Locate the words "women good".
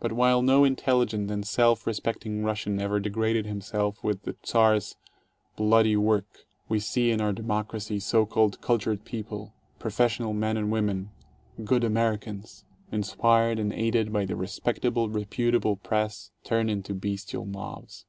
10.70-11.84